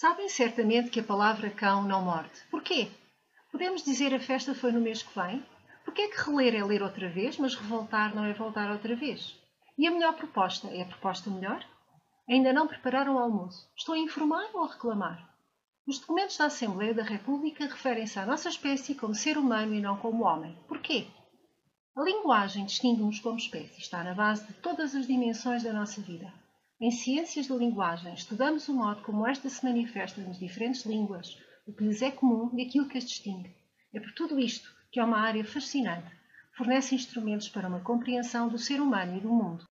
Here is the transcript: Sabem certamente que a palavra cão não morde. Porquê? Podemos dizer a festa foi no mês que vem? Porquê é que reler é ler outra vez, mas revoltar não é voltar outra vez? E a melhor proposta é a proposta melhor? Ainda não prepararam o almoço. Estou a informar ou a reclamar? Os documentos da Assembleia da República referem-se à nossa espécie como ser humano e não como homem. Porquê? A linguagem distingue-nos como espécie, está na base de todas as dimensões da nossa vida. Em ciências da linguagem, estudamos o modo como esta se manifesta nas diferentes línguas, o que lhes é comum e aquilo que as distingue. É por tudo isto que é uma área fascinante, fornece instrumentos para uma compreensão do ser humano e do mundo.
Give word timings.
Sabem 0.00 0.30
certamente 0.30 0.88
que 0.88 1.00
a 1.00 1.04
palavra 1.04 1.50
cão 1.50 1.82
não 1.82 2.00
morde. 2.00 2.30
Porquê? 2.50 2.88
Podemos 3.52 3.82
dizer 3.82 4.14
a 4.14 4.18
festa 4.18 4.54
foi 4.54 4.72
no 4.72 4.80
mês 4.80 5.02
que 5.02 5.14
vem? 5.14 5.44
Porquê 5.84 6.00
é 6.00 6.08
que 6.08 6.22
reler 6.22 6.54
é 6.54 6.64
ler 6.64 6.82
outra 6.82 7.06
vez, 7.10 7.36
mas 7.36 7.54
revoltar 7.54 8.14
não 8.14 8.24
é 8.24 8.32
voltar 8.32 8.70
outra 8.70 8.96
vez? 8.96 9.38
E 9.76 9.86
a 9.86 9.90
melhor 9.90 10.14
proposta 10.14 10.68
é 10.68 10.80
a 10.80 10.86
proposta 10.86 11.28
melhor? 11.28 11.62
Ainda 12.26 12.50
não 12.50 12.66
prepararam 12.66 13.16
o 13.16 13.18
almoço. 13.18 13.70
Estou 13.76 13.94
a 13.94 13.98
informar 13.98 14.48
ou 14.54 14.64
a 14.64 14.72
reclamar? 14.72 15.28
Os 15.86 15.98
documentos 15.98 16.38
da 16.38 16.46
Assembleia 16.46 16.94
da 16.94 17.02
República 17.02 17.66
referem-se 17.66 18.18
à 18.18 18.24
nossa 18.24 18.48
espécie 18.48 18.94
como 18.94 19.14
ser 19.14 19.36
humano 19.36 19.74
e 19.74 19.82
não 19.82 19.98
como 19.98 20.24
homem. 20.24 20.56
Porquê? 20.66 21.08
A 21.94 22.02
linguagem 22.02 22.64
distingue-nos 22.64 23.20
como 23.20 23.36
espécie, 23.36 23.78
está 23.78 24.02
na 24.02 24.14
base 24.14 24.46
de 24.46 24.54
todas 24.54 24.94
as 24.94 25.06
dimensões 25.06 25.62
da 25.62 25.74
nossa 25.74 26.00
vida. 26.00 26.32
Em 26.82 26.90
ciências 26.90 27.46
da 27.46 27.54
linguagem, 27.54 28.14
estudamos 28.14 28.66
o 28.66 28.72
modo 28.72 29.02
como 29.02 29.28
esta 29.28 29.50
se 29.50 29.62
manifesta 29.62 30.18
nas 30.22 30.38
diferentes 30.38 30.86
línguas, 30.86 31.38
o 31.66 31.74
que 31.74 31.84
lhes 31.84 32.00
é 32.00 32.10
comum 32.10 32.50
e 32.56 32.62
aquilo 32.62 32.88
que 32.88 32.96
as 32.96 33.04
distingue. 33.04 33.54
É 33.92 34.00
por 34.00 34.14
tudo 34.14 34.40
isto 34.40 34.74
que 34.90 34.98
é 34.98 35.04
uma 35.04 35.20
área 35.20 35.44
fascinante, 35.44 36.10
fornece 36.56 36.94
instrumentos 36.94 37.50
para 37.50 37.68
uma 37.68 37.80
compreensão 37.80 38.48
do 38.48 38.56
ser 38.56 38.80
humano 38.80 39.14
e 39.14 39.20
do 39.20 39.28
mundo. 39.28 39.68